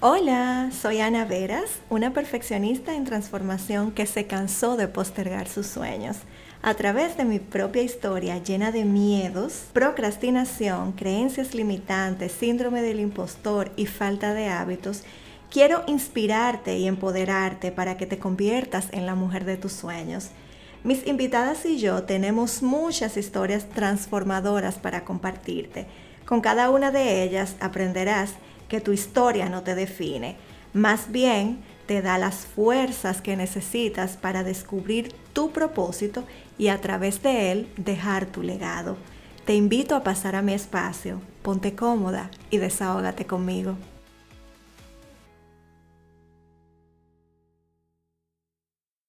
Hola, 0.00 0.70
soy 0.70 1.00
Ana 1.00 1.24
Veras, 1.24 1.80
una 1.90 2.12
perfeccionista 2.12 2.94
en 2.94 3.04
transformación 3.04 3.90
que 3.90 4.06
se 4.06 4.28
cansó 4.28 4.76
de 4.76 4.86
postergar 4.86 5.48
sus 5.48 5.66
sueños. 5.66 6.18
A 6.62 6.74
través 6.74 7.16
de 7.16 7.24
mi 7.24 7.40
propia 7.40 7.82
historia 7.82 8.38
llena 8.38 8.70
de 8.70 8.84
miedos, 8.84 9.64
procrastinación, 9.72 10.92
creencias 10.92 11.52
limitantes, 11.52 12.30
síndrome 12.30 12.80
del 12.80 13.00
impostor 13.00 13.72
y 13.74 13.86
falta 13.86 14.34
de 14.34 14.46
hábitos, 14.46 15.02
quiero 15.50 15.82
inspirarte 15.88 16.78
y 16.78 16.86
empoderarte 16.86 17.72
para 17.72 17.96
que 17.96 18.06
te 18.06 18.20
conviertas 18.20 18.90
en 18.92 19.04
la 19.04 19.16
mujer 19.16 19.44
de 19.44 19.56
tus 19.56 19.72
sueños. 19.72 20.28
Mis 20.84 21.04
invitadas 21.08 21.66
y 21.66 21.76
yo 21.76 22.04
tenemos 22.04 22.62
muchas 22.62 23.16
historias 23.16 23.68
transformadoras 23.68 24.76
para 24.76 25.04
compartirte. 25.04 25.88
Con 26.24 26.40
cada 26.40 26.70
una 26.70 26.92
de 26.92 27.24
ellas 27.24 27.56
aprenderás 27.58 28.34
que 28.68 28.80
tu 28.80 28.92
historia 28.92 29.48
no 29.48 29.62
te 29.62 29.74
define, 29.74 30.36
más 30.72 31.10
bien 31.10 31.58
te 31.86 32.02
da 32.02 32.18
las 32.18 32.46
fuerzas 32.46 33.22
que 33.22 33.36
necesitas 33.36 34.16
para 34.16 34.44
descubrir 34.44 35.14
tu 35.32 35.50
propósito 35.50 36.24
y 36.58 36.68
a 36.68 36.80
través 36.80 37.22
de 37.22 37.50
él 37.52 37.72
dejar 37.76 38.26
tu 38.26 38.42
legado. 38.42 38.96
Te 39.46 39.54
invito 39.54 39.96
a 39.96 40.04
pasar 40.04 40.36
a 40.36 40.42
mi 40.42 40.52
espacio, 40.52 41.22
ponte 41.42 41.74
cómoda 41.74 42.30
y 42.50 42.58
desahógate 42.58 43.24
conmigo. 43.24 43.76